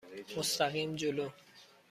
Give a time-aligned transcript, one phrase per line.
[0.37, 1.29] مستقیم جلو.